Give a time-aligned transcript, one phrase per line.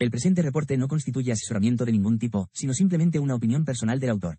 [0.00, 4.08] El presente reporte no constituye asesoramiento de ningún tipo, sino simplemente una opinión personal del
[4.08, 4.38] autor.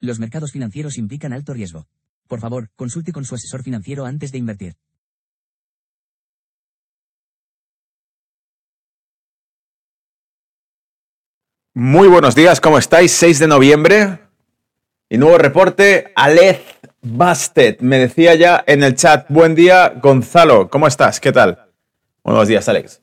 [0.00, 1.86] Los mercados financieros implican alto riesgo.
[2.26, 4.76] Por favor, consulte con su asesor financiero antes de invertir.
[11.74, 13.12] Muy buenos días, ¿cómo estáis?
[13.12, 14.20] 6 de noviembre.
[15.10, 16.62] Y nuevo reporte, Alez
[17.02, 17.82] Bastet.
[17.82, 21.20] Me decía ya en el chat, buen día, Gonzalo, ¿cómo estás?
[21.20, 21.68] ¿Qué tal?
[22.24, 23.02] Buenos días, Alex.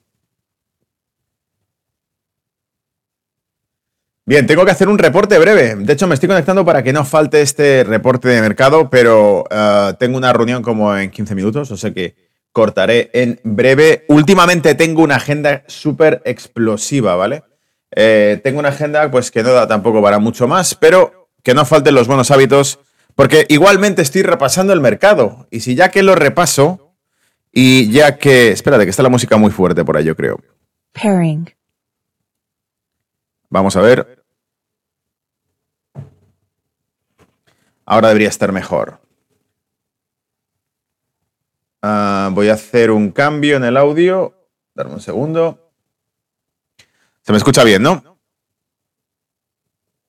[4.28, 5.76] Bien, tengo que hacer un reporte breve.
[5.76, 9.94] De hecho, me estoy conectando para que no falte este reporte de mercado, pero eh,
[10.00, 12.14] tengo una reunión como en 15 minutos, o sea que
[12.52, 14.04] cortaré en breve.
[14.10, 17.46] Últimamente tengo una agenda súper explosiva, ¿vale?
[17.96, 21.64] Eh, tengo una agenda pues que no da tampoco para mucho más, pero que no
[21.64, 22.80] falten los buenos hábitos,
[23.16, 25.48] porque igualmente estoy repasando el mercado.
[25.52, 26.94] Y si ya que lo repaso,
[27.54, 28.52] y ya que...
[28.52, 30.38] Espérate, que está la música muy fuerte por ahí, yo creo.
[30.92, 31.50] Pairing.
[33.50, 34.17] Vamos a ver.
[37.90, 39.00] Ahora debería estar mejor.
[41.82, 44.34] Ah, voy a hacer un cambio en el audio.
[44.76, 45.72] Darme un segundo.
[47.22, 48.20] Se me escucha bien, ¿no?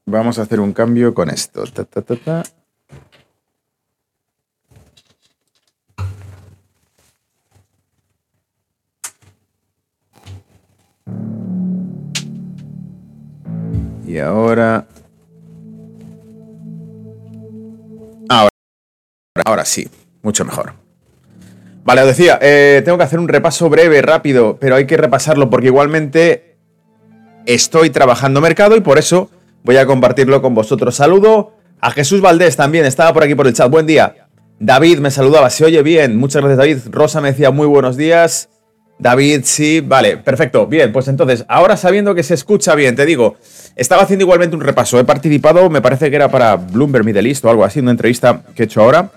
[0.06, 1.62] Vamos a hacer un cambio con esto.
[14.04, 14.88] Y ahora
[19.44, 19.88] Ahora sí,
[20.22, 20.74] mucho mejor.
[21.84, 25.48] Vale, os decía, eh, tengo que hacer un repaso breve, rápido, pero hay que repasarlo
[25.48, 26.56] porque igualmente
[27.46, 29.30] estoy trabajando mercado y por eso
[29.64, 30.96] voy a compartirlo con vosotros.
[30.96, 33.70] Saludo a Jesús Valdés también, estaba por aquí por el chat.
[33.70, 34.28] Buen día.
[34.60, 36.16] David me saludaba, se oye bien.
[36.16, 36.78] Muchas gracias, David.
[36.90, 38.50] Rosa me decía muy buenos días.
[38.98, 40.66] David, sí, vale, perfecto.
[40.66, 43.36] Bien, pues entonces, ahora sabiendo que se escucha bien, te digo,
[43.76, 44.98] estaba haciendo igualmente un repaso.
[44.98, 48.42] He participado, me parece que era para Bloomberg Middle East o algo así, una entrevista
[48.56, 49.10] que he hecho ahora.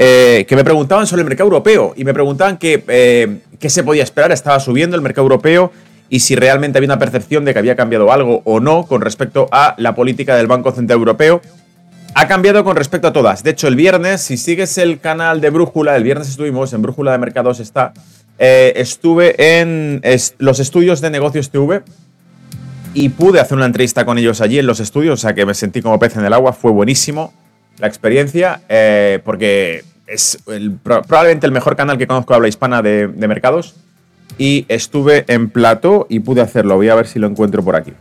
[0.00, 4.04] Eh, que me preguntaban sobre el mercado europeo y me preguntaban eh, qué se podía
[4.04, 5.72] esperar, estaba subiendo el mercado europeo
[6.08, 9.48] y si realmente había una percepción de que había cambiado algo o no con respecto
[9.50, 11.42] a la política del Banco Central Europeo.
[12.14, 13.42] Ha cambiado con respecto a todas.
[13.42, 17.10] De hecho, el viernes, si sigues el canal de Brújula, el viernes estuvimos en Brújula
[17.10, 17.92] de Mercados está,
[18.38, 20.00] eh, estuve en
[20.38, 21.82] los estudios de negocios TV
[22.94, 25.54] y pude hacer una entrevista con ellos allí en los estudios, o sea que me
[25.54, 27.32] sentí como pez en el agua, fue buenísimo
[27.78, 30.38] la experiencia, eh, porque es
[30.82, 33.76] probablemente el mejor canal que conozco habla hispana de, mercados.
[34.36, 36.76] Y estuve en plato y pude hacerlo.
[36.76, 37.92] Voy a ver si lo encuentro por aquí.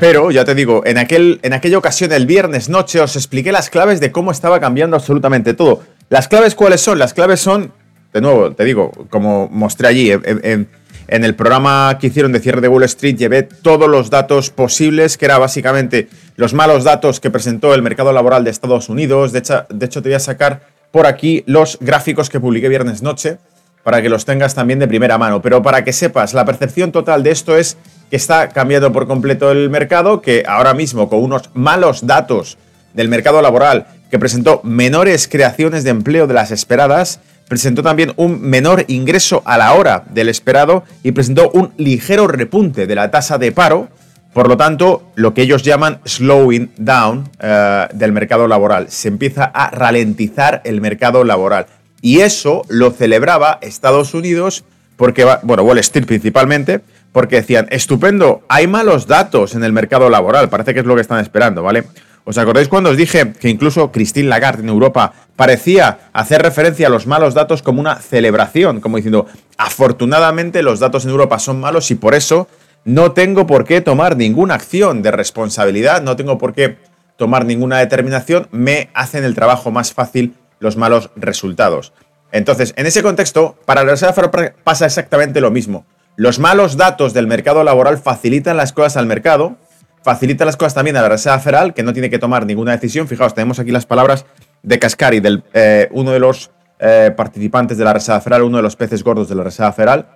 [0.00, 3.70] Pero ya te digo, en, aquel, en aquella ocasión, el viernes noche, os expliqué las
[3.70, 5.82] claves de cómo estaba cambiando absolutamente todo.
[6.08, 6.98] ¿Las claves cuáles son?
[6.98, 7.72] Las claves son,
[8.12, 10.68] de nuevo, te digo, como mostré allí, en
[11.08, 15.26] el programa que hicieron de cierre de Wall Street llevé todos los datos posibles, que
[15.26, 19.32] era básicamente los malos datos que presentó el mercado laboral de Estados Unidos.
[19.32, 23.02] De hecho, de hecho te voy a sacar por aquí los gráficos que publiqué viernes
[23.02, 23.38] noche
[23.84, 25.40] para que los tengas también de primera mano.
[25.40, 27.76] Pero para que sepas, la percepción total de esto es
[28.10, 32.58] que está cambiando por completo el mercado, que ahora mismo con unos malos datos
[32.94, 38.40] del mercado laboral que presentó menores creaciones de empleo de las esperadas, presentó también un
[38.40, 43.38] menor ingreso a la hora del esperado y presentó un ligero repunte de la tasa
[43.38, 43.88] de paro,
[44.32, 48.90] por lo tanto, lo que ellos llaman slowing down eh, del mercado laboral.
[48.90, 51.66] Se empieza a ralentizar el mercado laboral.
[52.02, 54.64] Y eso lo celebraba Estados Unidos,
[54.96, 56.80] porque, bueno, Wall Street principalmente,
[57.12, 61.00] porque decían, estupendo, hay malos datos en el mercado laboral, parece que es lo que
[61.00, 61.84] están esperando, ¿vale?
[62.28, 66.90] ¿Os acordáis cuando os dije que incluso Christine Lagarde en Europa parecía hacer referencia a
[66.90, 69.26] los malos datos como una celebración, como diciendo,
[69.56, 72.48] afortunadamente los datos en Europa son malos y por eso
[72.84, 76.78] no tengo por qué tomar ninguna acción de responsabilidad, no tengo por qué
[77.16, 81.92] tomar ninguna determinación, me hacen el trabajo más fácil los malos resultados.
[82.32, 84.32] Entonces, en ese contexto, para la Reserva
[84.64, 85.86] pasa exactamente lo mismo.
[86.16, 89.58] Los malos datos del mercado laboral facilitan las cosas al mercado,
[90.06, 93.08] facilita las cosas también a la Reserva Federal, que no tiene que tomar ninguna decisión.
[93.08, 94.24] Fijaos, tenemos aquí las palabras
[94.62, 98.62] de Cascari, del, eh, uno de los eh, participantes de la Reserva Federal, uno de
[98.62, 100.06] los peces gordos de la Reserva Federal.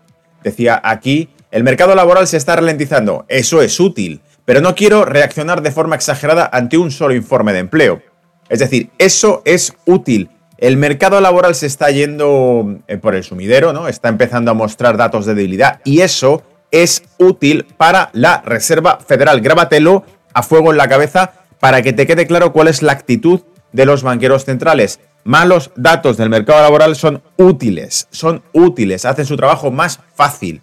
[0.44, 3.24] Decía aquí, el mercado laboral se está ralentizando.
[3.26, 7.58] Eso es útil, pero no quiero reaccionar de forma exagerada ante un solo informe de
[7.58, 8.00] empleo.
[8.48, 10.30] Es decir, eso es útil.
[10.58, 13.88] El mercado laboral se está yendo eh, por el sumidero, ¿no?
[13.88, 19.40] Está empezando a mostrar datos de debilidad y eso es útil para la Reserva Federal.
[19.40, 23.40] Grábatelo a fuego en la cabeza para que te quede claro cuál es la actitud
[23.72, 25.00] de los banqueros centrales.
[25.24, 30.62] Malos datos del mercado laboral son útiles, son útiles, hacen su trabajo más fácil.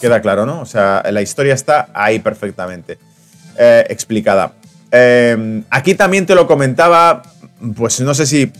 [0.00, 0.60] Queda claro, ¿no?
[0.60, 2.98] O sea, la historia está ahí perfectamente
[3.58, 4.52] eh, explicada.
[4.90, 7.22] Em, aquí también te lo comentaba,
[7.76, 8.52] pues no sé si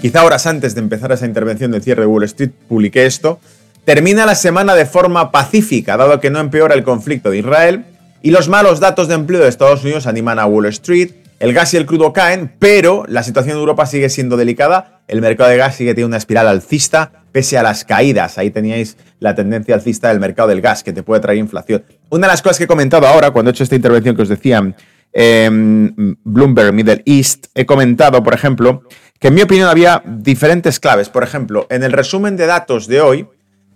[0.00, 3.40] quizá horas antes de empezar esa intervención de cierre de Wall Street, publiqué esto.
[3.84, 7.84] Termina la semana de forma pacífica, dado que no empeora el conflicto de Israel,
[8.22, 11.10] y los malos datos de empleo de Estados Unidos animan a Wall Street.
[11.40, 15.00] El gas y el crudo caen, pero la situación en Europa sigue siendo delicada.
[15.08, 18.38] El mercado de gas sigue teniendo una espiral alcista, pese a las caídas.
[18.38, 21.82] Ahí teníais la tendencia alcista del mercado del gas, que te puede traer inflación.
[22.10, 24.28] Una de las cosas que he comentado ahora, cuando he hecho esta intervención que os
[24.28, 24.72] decía,
[25.12, 28.82] Em, Bloomberg Middle East, he comentado, por ejemplo,
[29.18, 31.08] que en mi opinión había diferentes claves.
[31.10, 33.26] Por ejemplo, en el resumen de datos de hoy,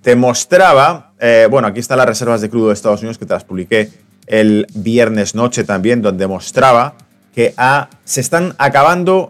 [0.06, 3.34] te mostraba, eh, bueno, aquí están las reservas de crudo de Estados Unidos que te
[3.34, 3.90] las publiqué
[4.28, 6.94] el viernes noche también, donde mostraba
[7.34, 7.52] que
[8.04, 9.28] se están acabando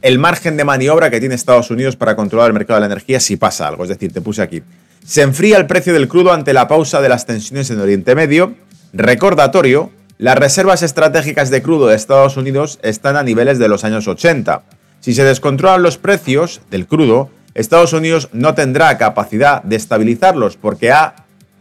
[0.00, 3.20] el margen de maniobra que tiene Estados Unidos para controlar el mercado de la energía
[3.20, 3.82] si pasa algo.
[3.82, 4.62] Es decir, te puse aquí.
[5.04, 8.54] Se enfría el precio del crudo ante la pausa de las tensiones en Oriente Medio.
[8.94, 14.08] Recordatorio, las reservas estratégicas de crudo de Estados Unidos están a niveles de los años
[14.08, 14.62] 80.
[15.00, 20.92] Si se descontrolan los precios del crudo, Estados Unidos no tendrá capacidad de estabilizarlos porque
[20.92, 21.14] ha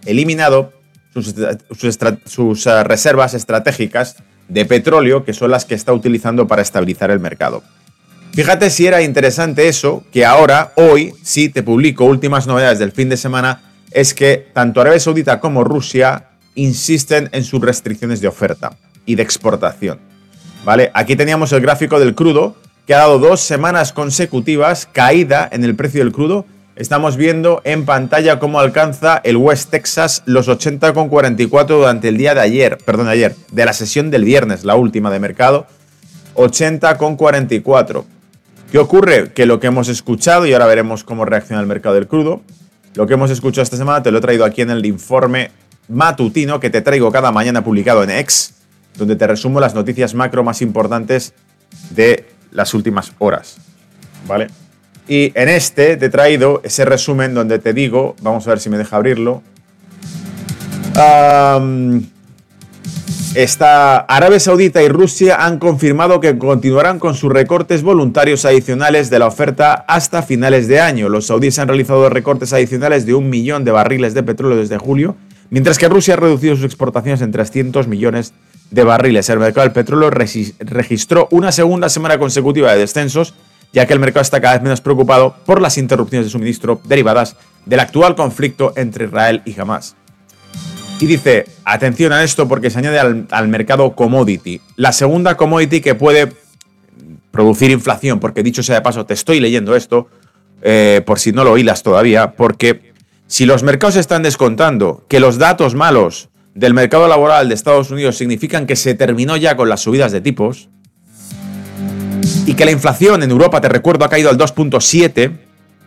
[0.05, 0.73] eliminado
[1.13, 4.17] sus, eh, reservas estratégicas
[4.47, 7.63] de petróleo, que son las que está utilizando para estabilizar el mercado.
[8.33, 13.07] Fíjate si era interesante eso, que ahora, hoy, sí te publico últimas novedades del fin
[13.09, 13.61] de semana,
[13.91, 18.75] es que tanto Arabia Saudita como Rusia insisten en sus restricciones de oferta
[19.05, 19.99] y de exportación.
[20.65, 20.89] ¿Vale?
[20.93, 22.55] Aquí teníamos el gráfico del crudo,
[22.85, 26.45] que ha dado dos semanas consecutivas caída en el precio del crudo.
[26.75, 32.41] Estamos viendo en pantalla cómo alcanza el West Texas los 80,44 durante el día de
[32.41, 35.67] ayer, perdón, ayer, de la sesión del viernes, la última de mercado,
[36.35, 38.03] 80,44.
[38.71, 39.31] ¿Qué ocurre?
[39.33, 42.41] Que lo que hemos escuchado, y ahora veremos cómo reacciona el mercado del crudo,
[42.95, 45.51] lo que hemos escuchado esta semana te lo he traído aquí en el informe
[45.87, 48.55] matutino que te traigo cada mañana publicado en X,
[48.97, 51.33] donde te resumo las noticias macro más importantes
[51.91, 53.57] de las últimas horas.
[54.27, 54.47] ¿Vale?
[55.07, 58.69] Y en este te he traído ese resumen donde te digo, vamos a ver si
[58.69, 59.43] me deja abrirlo.
[63.35, 69.19] Esta Arabia Saudita y Rusia han confirmado que continuarán con sus recortes voluntarios adicionales de
[69.19, 71.09] la oferta hasta finales de año.
[71.09, 75.17] Los saudíes han realizado recortes adicionales de un millón de barriles de petróleo desde julio
[75.53, 78.37] Mientras que Rusia ha reducido sus exportaciones en 300 millones de
[78.81, 79.29] barriles.
[79.29, 83.35] El mercado del petróleo registró una segunda semana consecutiva de descensos,
[83.71, 87.35] ya que el mercado está cada vez menos preocupado por las interrupciones de suministro derivadas
[87.65, 89.95] del actual conflicto entre Israel y Hamas.
[90.99, 92.99] Y dice, atención a esto porque se añade
[93.29, 94.61] al, mercado commodity.
[94.75, 96.31] La segunda commodity que puede
[97.31, 100.07] producir inflación, porque dicho sea de paso, te estoy leyendo esto,
[100.61, 102.93] eh, por si no lo hilas todavía, porque
[103.27, 108.17] si los mercados están descontando que los datos malos del mercado laboral de Estados Unidos
[108.17, 110.69] significan que se terminó ya con las subidas de tipos
[112.45, 115.31] y que la inflación en Europa, te recuerdo, ha caído al 2.7,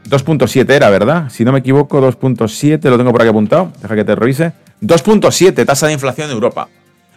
[0.09, 1.29] 2.7 era, ¿verdad?
[1.31, 4.53] Si no me equivoco, 2.7, lo tengo por aquí apuntado, deja que te revise.
[4.83, 6.69] 2.7 tasa de inflación en Europa.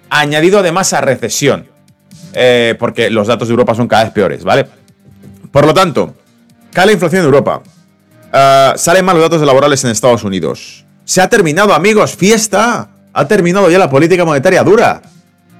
[0.09, 1.67] Añadido además a recesión,
[2.33, 4.67] eh, porque los datos de Europa son cada vez peores, ¿vale?
[5.51, 6.15] Por lo tanto,
[6.71, 7.61] cae la inflación en Europa,
[8.31, 10.85] Ah, salen malos datos laborales en Estados Unidos.
[11.03, 12.89] Se ha terminado, amigos, fiesta.
[13.13, 15.01] Ha terminado ya la política monetaria dura.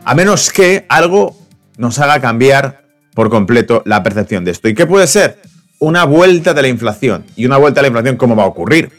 [0.06, 1.38] A menos que algo
[1.78, 4.70] nos haga cambiar por completo la percepción de esto.
[4.70, 5.42] ¿Y qué puede ser?
[5.80, 7.26] Una vuelta de la inflación.
[7.36, 8.92] ¿Y una vuelta de la inflación cómo va a ocurrir?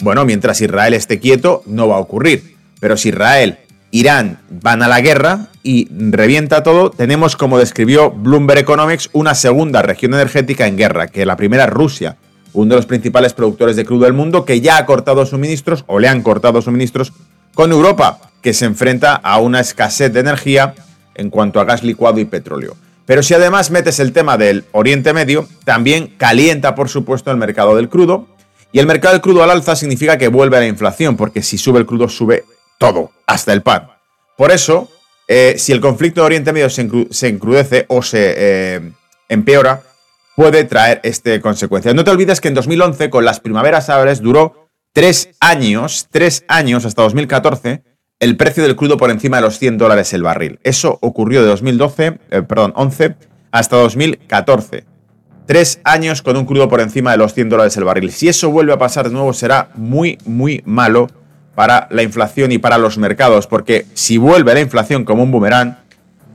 [0.00, 2.56] Bueno, mientras Israel esté quieto, no va a ocurrir.
[2.80, 3.58] Pero si Israel,
[3.90, 9.82] Irán van a la guerra y revienta todo, tenemos, como describió Bloomberg Economics, una segunda
[9.82, 12.16] región energética en guerra, que la primera Rusia
[12.52, 15.98] uno de los principales productores de crudo del mundo, que ya ha cortado suministros o
[15.98, 17.12] le han cortado suministros
[17.54, 20.74] con Europa, que se enfrenta a una escasez de energía
[21.14, 22.76] en cuanto a gas licuado y petróleo.
[23.06, 27.74] Pero si además metes el tema del Oriente Medio, también calienta, por supuesto, el mercado
[27.76, 28.28] del crudo.
[28.72, 31.58] Y el mercado del crudo al alza significa que vuelve a la inflación, porque si
[31.58, 32.44] sube el crudo, sube
[32.78, 33.90] todo, hasta el pan.
[34.36, 34.88] Por eso,
[35.26, 38.92] eh, si el conflicto de Oriente Medio se, encrudece o se eh,
[39.28, 39.82] empeora,
[40.36, 41.92] puede traer este consecuencia.
[41.92, 46.84] No te olvides que en 2011, con las primaveras árabes, duró tres años, tres años
[46.84, 47.82] hasta 2014,
[48.18, 50.58] el precio del crudo por encima de los 100 dólares el barril.
[50.62, 53.16] Eso ocurrió de 2012, eh, perdón, 11
[53.50, 54.84] hasta 2014.
[55.46, 58.12] Tres años con un crudo por encima de los 100 dólares el barril.
[58.12, 61.08] Si eso vuelve a pasar de nuevo, será muy, muy malo
[61.54, 65.78] para la inflación y para los mercados, porque si vuelve la inflación como un boomerang,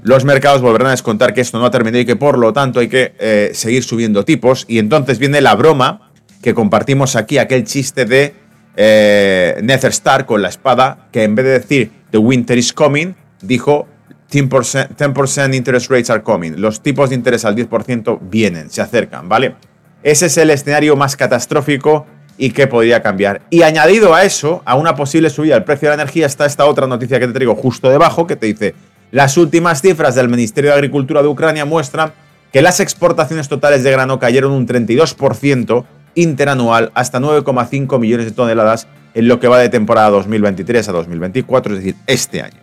[0.03, 2.79] los mercados volverán a descontar que esto no ha terminado y que por lo tanto
[2.79, 4.65] hay que eh, seguir subiendo tipos.
[4.67, 6.12] Y entonces viene la broma
[6.43, 8.44] que compartimos aquí, aquel chiste de
[8.75, 13.13] eh, Nether Star con la espada, que en vez de decir The winter is coming,
[13.41, 13.88] dijo
[14.32, 16.53] 10%, interest rates are coming.
[16.58, 19.55] Los tipos de interés al 10% vienen, se acercan, ¿vale?
[20.03, 22.05] Ese es el escenario más catastrófico
[22.38, 23.41] y que podría cambiar.
[23.50, 26.65] Y añadido a eso, a una posible subida del precio de la energía, está esta
[26.65, 28.75] otra noticia que te traigo justo debajo, que te dice,
[29.12, 32.13] las últimas cifras del Ministerio de Agricultura de Ucrania muestran
[32.51, 38.88] que las exportaciones totales de grano cayeron un 32% interanual hasta 9,5 millones de toneladas
[39.13, 42.57] en lo que va de temporada 2023 a 2024, es decir, este año.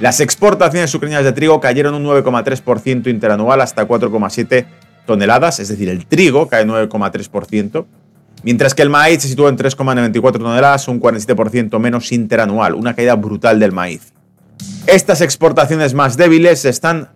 [0.00, 4.66] Las exportaciones ucranianas de trigo cayeron un 9,3% interanual hasta 4,7
[5.04, 7.84] toneladas, es decir, el trigo cae 9,3%,
[8.42, 13.14] mientras que el maíz se sitúa en 3,94 toneladas, un 47% menos interanual, una caída
[13.16, 14.12] brutal del maíz.
[14.86, 17.10] Estas exportaciones más débiles están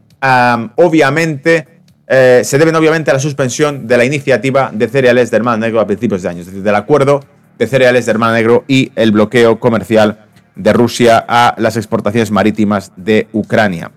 [0.76, 1.73] obviamente
[2.06, 5.80] eh, se deben obviamente a la suspensión de la iniciativa de cereales de Hermano Negro
[5.80, 7.20] a principios de año, es decir, del acuerdo
[7.58, 12.92] de cereales de Hermano Negro y el bloqueo comercial de Rusia a las exportaciones marítimas
[12.96, 13.90] de Ucrania.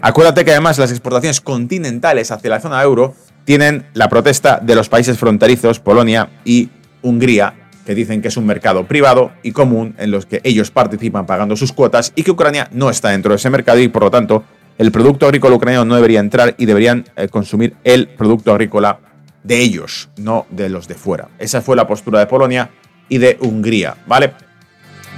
[0.00, 4.88] Acuérdate que además las exportaciones continentales hacia la zona euro tienen la protesta de los
[4.88, 6.70] países fronterizos, Polonia y
[7.02, 11.26] Hungría, que dicen que es un mercado privado y común en los que ellos participan
[11.26, 14.10] pagando sus cuotas y que Ucrania no está dentro de ese mercado y por lo
[14.10, 14.44] tanto
[14.78, 18.98] el producto agrícola ucraniano no debería entrar y deberían eh, consumir el producto agrícola
[19.42, 21.28] de ellos, no de los de fuera.
[21.38, 22.70] Esa fue la postura de Polonia
[23.08, 24.32] y de Hungría, ¿vale?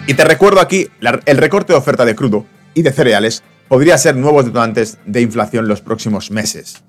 [0.06, 0.88] Y te recuerdo aquí,
[1.24, 2.44] el recorte de oferta de crudo
[2.74, 6.82] y de cereales podría ser nuevos detonantes de inflación los próximos meses.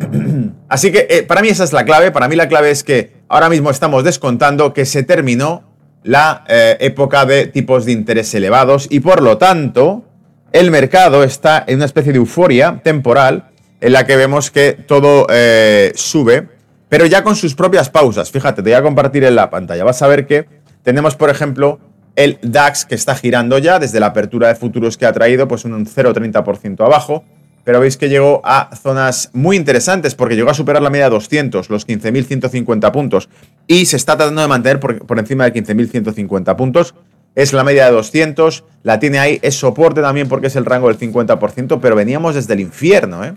[0.68, 3.14] Así que eh, para mí esa es la clave, para mí la clave es que
[3.28, 5.64] ahora mismo estamos descontando que se terminó
[6.02, 10.04] la eh, época de tipos de interés elevados y por lo tanto
[10.52, 13.50] el mercado está en una especie de euforia temporal
[13.80, 16.48] en la que vemos que todo eh, sube,
[16.88, 18.30] pero ya con sus propias pausas.
[18.30, 19.84] Fíjate, te voy a compartir en la pantalla.
[19.84, 20.46] Vas a ver que
[20.82, 21.78] tenemos, por ejemplo,
[22.16, 25.64] el DAX que está girando ya desde la apertura de futuros que ha traído, pues
[25.64, 27.24] un 0,30% abajo.
[27.64, 31.10] Pero veis que llegó a zonas muy interesantes porque llegó a superar la media de
[31.10, 33.28] 200, los 15.150 puntos.
[33.66, 36.94] Y se está tratando de mantener por, por encima de 15.150 puntos
[37.38, 40.88] es la media de 200, la tiene ahí, es soporte también porque es el rango
[40.88, 43.34] del 50%, pero veníamos desde el infierno, ¿eh?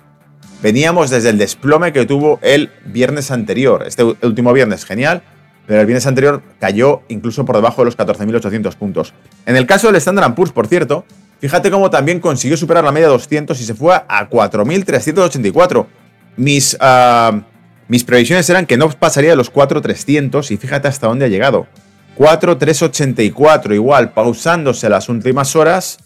[0.63, 3.84] Veníamos desde el desplome que tuvo el viernes anterior.
[3.86, 5.22] Este último viernes, genial,
[5.67, 9.13] pero el viernes anterior cayó incluso por debajo de los 14.800 puntos.
[9.46, 11.05] En el caso del Standard Poor's, por cierto,
[11.39, 15.86] fíjate cómo también consiguió superar la media de 200 y se fue a 4.384.
[16.38, 17.39] Mis, ah,
[17.88, 21.67] mis previsiones eran que no pasaría de los 4.300 y fíjate hasta dónde ha llegado.
[22.22, 25.98] 4-3-84, igual, pausándose las últimas horas,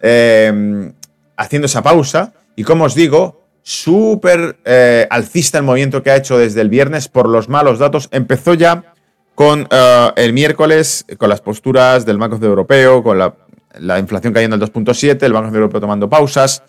[0.00, 0.92] em,
[1.36, 2.34] haciendo esa pausa.
[2.54, 7.08] Y como os digo, súper eh, alcista el movimiento que ha hecho desde el viernes
[7.08, 8.08] por los malos datos.
[8.12, 8.94] Empezó ya
[9.34, 13.34] con eh, el miércoles, con las posturas del Banco Central Europeo, con la,
[13.80, 16.62] la inflación cayendo al 2.7, el Banco Central Europeo tomando pausas,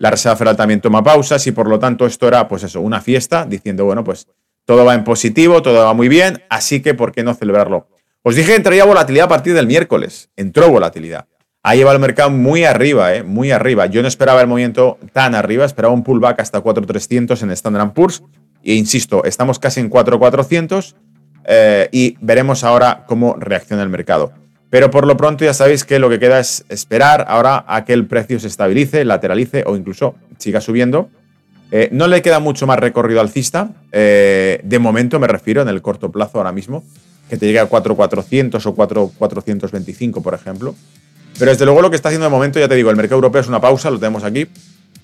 [0.00, 3.00] la Reserva Federal también toma pausas y por lo tanto esto era, pues eso, una
[3.00, 4.26] fiesta, diciendo, bueno, pues
[4.64, 7.86] todo va en positivo, todo va muy bien, así que ¿por qué no celebrarlo?
[8.22, 10.28] Os dije que entraría volatilidad a partir del miércoles.
[10.36, 11.26] Entró volatilidad.
[11.62, 13.22] Ha llevado el mercado muy arriba, ¿eh?
[13.22, 13.86] muy arriba.
[13.86, 18.22] Yo no esperaba el movimiento tan arriba, esperaba un pullback hasta 4.300 en Standard Poor's.
[18.62, 20.94] E insisto, estamos casi en 4.400
[21.46, 24.32] eh, y veremos ahora cómo reacciona el mercado.
[24.68, 27.94] Pero por lo pronto ya sabéis que lo que queda es esperar ahora a que
[27.94, 31.08] el precio se estabilice, lateralice o incluso siga subiendo.
[31.72, 33.70] Eh, no le queda mucho más recorrido alcista.
[33.92, 36.84] Eh, de momento me refiero en el corto plazo ahora mismo
[37.30, 40.74] que te llegue a 4,400 o 4,425, por ejemplo.
[41.38, 43.40] Pero desde luego lo que está haciendo de momento, ya te digo, el mercado europeo
[43.40, 44.48] es una pausa, lo tenemos aquí,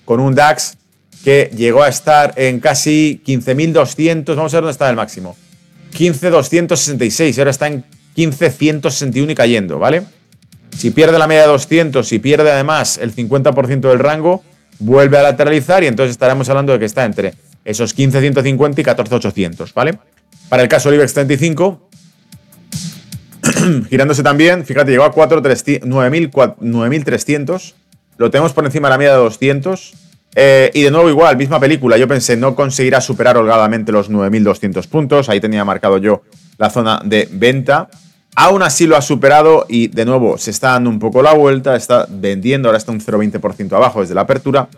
[0.03, 0.77] con un DAX
[1.23, 5.37] que llegó a estar en casi 15.200, vamos a ver dónde está el máximo.
[5.97, 10.03] 15.266, ahora está en 15.161 y cayendo, ¿vale?
[10.77, 14.43] Si pierde la media de 200, si pierde además el 50% del rango,
[14.79, 19.73] vuelve a lateralizar y entonces estaremos hablando de que está entre esos 15.150 y 14.800,
[19.73, 19.97] ¿vale?
[20.49, 21.86] Para el caso del IBEX 35,
[23.89, 27.73] girándose también, fíjate, llegó a 9.300.
[28.17, 29.93] Lo tenemos por encima de la media de 200.
[30.35, 31.97] Eh, y de nuevo igual, misma película.
[31.97, 35.29] Yo pensé, no conseguirá superar holgadamente los 9.200 puntos.
[35.29, 36.21] Ahí tenía marcado yo
[36.57, 37.89] la zona de venta.
[38.35, 41.75] Aún así lo ha superado y de nuevo se está dando un poco la vuelta.
[41.75, 44.69] Está vendiendo, ahora está un 0,20% abajo desde la apertura.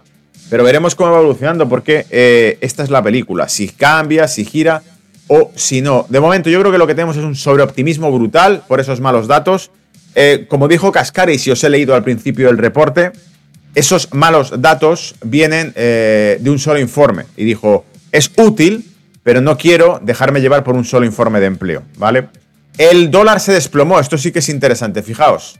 [0.50, 3.50] Pero veremos cómo va evolucionando porque eh, esta es la película.
[3.50, 4.82] Si cambia, si gira,
[5.30, 6.06] o si no.
[6.10, 9.28] De momento, yo creo que lo que tenemos es un sobreoptimismo brutal por esos malos
[9.28, 9.72] datos.
[10.16, 13.12] Eh, como dijo Cascari, si os he leído al principio del reporte,
[13.76, 17.26] esos malos datos vienen eh, de un solo informe.
[17.38, 18.92] Y dijo, es útil,
[19.24, 22.30] pero no quiero dejarme llevar por un solo informe de empleo, ¿vale?
[22.80, 25.60] El dólar se desplomó, esto sí que es interesante, fijaos.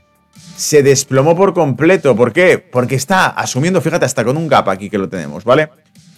[0.56, 2.58] Se desplomó por completo, ¿por qué?
[2.58, 5.68] Porque está asumiendo, fíjate, hasta con un gap aquí que lo tenemos, ¿vale?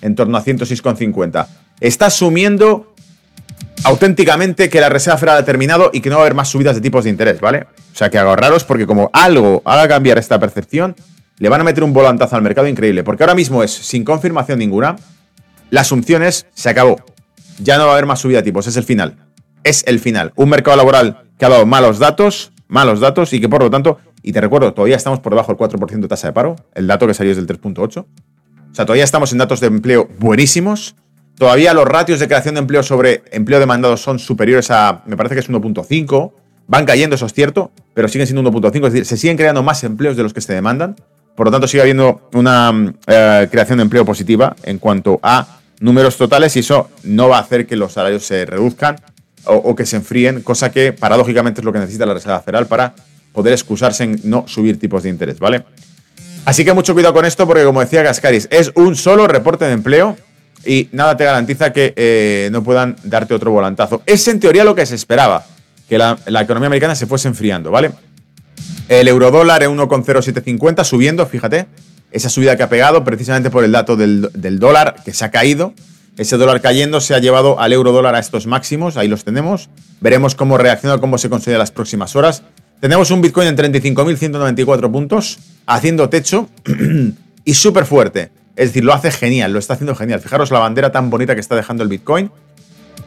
[0.01, 1.47] En torno a 106,50.
[1.81, 2.92] Está asumiendo
[3.85, 6.75] auténticamente que la Reserva Federal ha terminado y que no va a haber más subidas
[6.75, 7.67] de tipos de interés, ¿vale?
[7.93, 10.95] O sea que agarraros porque como algo haga cambiar esta percepción,
[11.39, 13.03] le van a meter un volantazo al mercado increíble.
[13.03, 14.97] Porque ahora mismo es, sin confirmación ninguna,
[15.71, 17.03] la asunción es, se acabó.
[17.59, 19.17] Ya no va a haber más subida de tipos, es el final.
[19.65, 20.33] Es el final.
[20.37, 23.99] Un mercado laboral que ha dado malos datos, malos datos y que por lo tanto,
[24.23, 27.07] y te recuerdo, todavía estamos por debajo del 4% de tasa de paro, el dato
[27.07, 27.99] que salió es del 3.8.
[27.99, 30.97] O sea, todavía estamos en datos de empleo buenísimos.
[31.43, 35.35] Todavía los ratios de creación de empleo sobre empleo demandado son superiores a, me parece
[35.35, 36.33] que es 1.5.
[36.69, 38.87] Van cayendo, eso es cierto, pero siguen siendo 1.5.
[38.87, 40.95] Es decir, se siguen creando más empleos de los que se demandan.
[41.35, 46.17] Por lo tanto, sigue habiendo una eh, creación de empleo positiva en cuanto a números
[46.17, 49.01] totales y eso no va a hacer que los salarios se reduzcan
[49.45, 52.95] o, que se enfríen, cosa que paradójicamente es lo que necesita la Reserva Federal para
[53.33, 55.65] poder excusarse en no subir tipos de interés, ¿vale?
[56.45, 59.73] Así que mucho cuidado con esto porque, como decía Gascaris, es un solo reporte de
[59.73, 60.17] empleo
[60.65, 64.03] y nada te garantiza que eh, no puedan darte otro volantazo.
[64.07, 65.45] Es en teoría lo que se esperaba,
[65.89, 67.93] que la, economía americana se fuese enfriando, ¿vale?
[68.89, 71.67] El eurodólar en 1,0750 subiendo, fíjate,
[72.11, 75.75] esa subida que ha pegado precisamente por el dato del, dólar que se ha caído.
[76.19, 79.71] Ese dólar cayendo se ha llevado al euro dólar a estos máximos, ahí los tenemos.
[80.01, 82.43] Veremos cómo reacciona, cómo se consolida las próximas horas.
[82.81, 86.51] Tenemos un Bitcoin en 35.194 puntos, haciendo techo
[87.45, 88.31] y súper fuerte.
[88.57, 90.21] Es decir, lo hace genial, lo está haciendo genial.
[90.21, 92.31] Fijaros la bandera tan bonita que está dejando el Bitcoin.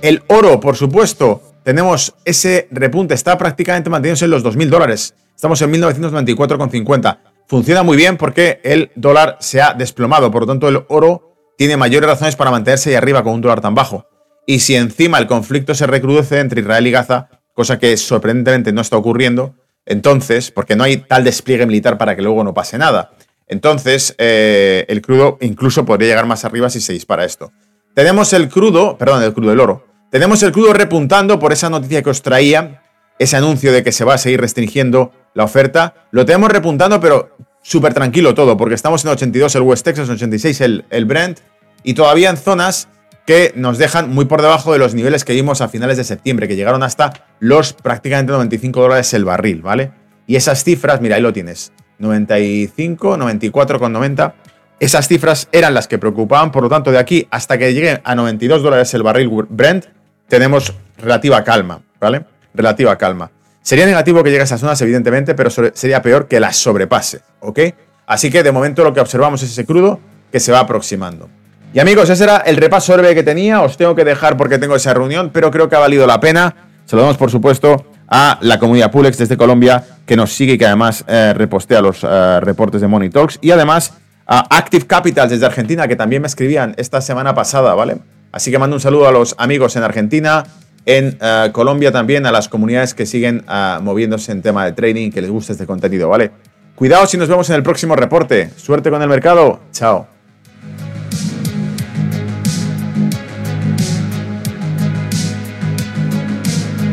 [0.01, 5.15] El oro, por supuesto, tenemos ese repunte, está prácticamente manteniéndose en los 2.000 dólares.
[5.35, 7.19] Estamos en 1994,50.
[7.47, 11.77] Funciona muy bien porque el dólar se ha desplomado, por lo tanto el oro tiene
[11.77, 14.07] mayores razones para mantenerse ahí arriba con un dólar tan bajo.
[14.47, 18.81] Y si encima el conflicto se recrudece entre Israel y Gaza, cosa que sorprendentemente no
[18.81, 19.55] está ocurriendo,
[19.85, 23.11] entonces, porque no hay tal despliegue militar para que luego no pase nada,
[23.47, 27.51] entonces eh, el crudo incluso podría llegar más arriba si se dispara esto.
[27.93, 29.87] Tenemos el crudo, perdón, el crudo del oro.
[30.11, 32.83] Tenemos el crudo repuntando por esa noticia que os traía,
[33.19, 36.07] ese anuncio de que se va a seguir restringiendo la oferta.
[36.11, 40.15] Lo tenemos repuntando, pero súper tranquilo todo, porque estamos en 82 el West Texas, en
[40.15, 41.39] 86 el, el Brent,
[41.83, 42.89] y todavía en zonas
[43.25, 46.47] que nos dejan muy por debajo de los niveles que vimos a finales de septiembre,
[46.47, 49.91] que llegaron hasta los prácticamente 95 dólares el barril, ¿vale?
[50.27, 54.33] Y esas cifras, mira, ahí lo tienes, 95, 94,90.
[54.79, 58.15] Esas cifras eran las que preocupaban, por lo tanto, de aquí hasta que llegue a
[58.15, 59.85] 92 dólares el barril Brent,
[60.27, 62.25] tenemos relativa calma, ¿vale?
[62.53, 63.31] Relativa calma.
[63.61, 67.59] Sería negativo que llegue a esas zonas, evidentemente, pero sería peor que las sobrepase, ¿ok?
[68.05, 69.99] Así que de momento lo que observamos es ese crudo
[70.31, 71.29] que se va aproximando.
[71.73, 73.61] Y amigos, ese era el repaso breve que tenía.
[73.61, 76.55] Os tengo que dejar porque tengo esa reunión, pero creo que ha valido la pena.
[76.85, 81.03] Saludamos, por supuesto, a la comunidad Pulex desde Colombia, que nos sigue y que además
[81.07, 83.39] eh, repostea los eh, reportes de Money Talks.
[83.41, 83.93] Y además
[84.27, 87.97] a Active Capital desde Argentina, que también me escribían esta semana pasada, ¿vale?
[88.31, 90.43] Así que mando un saludo a los amigos en Argentina,
[90.85, 93.45] en eh, Colombia también a las comunidades que siguen
[93.81, 96.31] moviéndose en tema de trading, que les gusta este contenido, ¿vale?
[96.75, 98.49] Cuidaos y nos vemos en el próximo reporte.
[98.57, 99.61] Suerte con el mercado.
[99.71, 100.14] Chao.